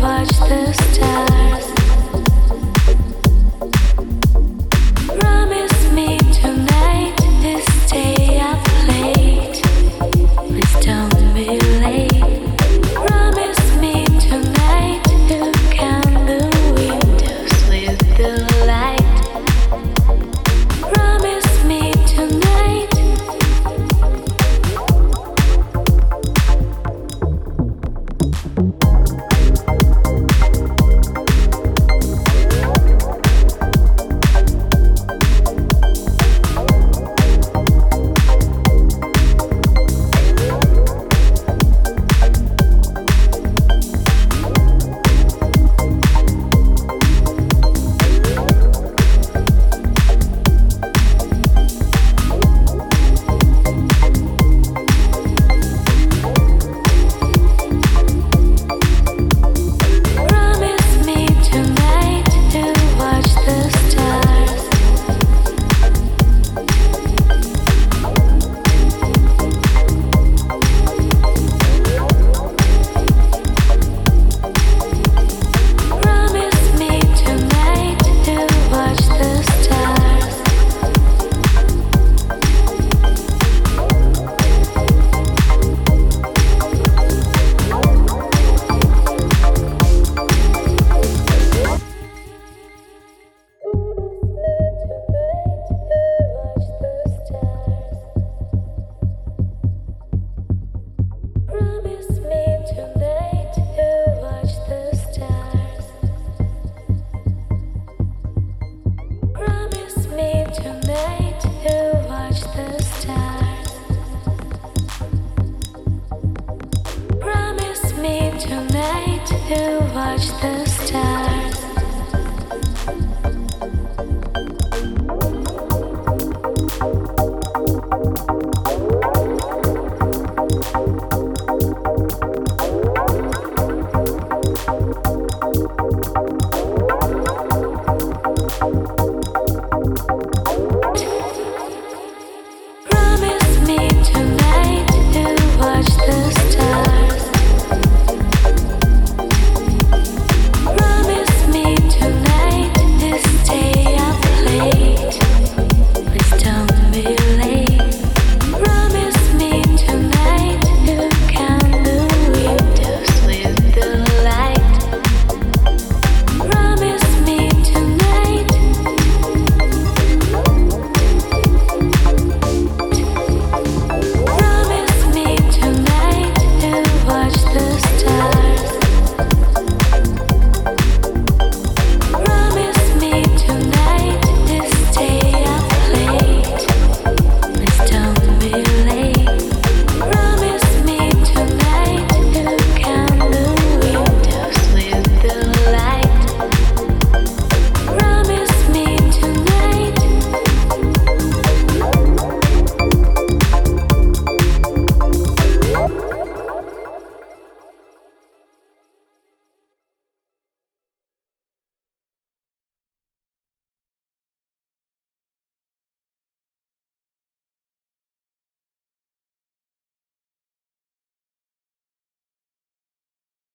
watch 0.00 0.28
the 0.28 0.72
stars. 0.72 1.67